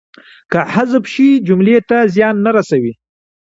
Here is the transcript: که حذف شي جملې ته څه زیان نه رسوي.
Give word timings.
که 0.51 0.59
حذف 0.73 1.03
شي 1.13 1.27
جملې 1.47 1.77
ته 1.89 1.97
څه 2.01 2.09
زیان 2.15 2.35
نه 2.45 2.51
رسوي. 2.57 2.93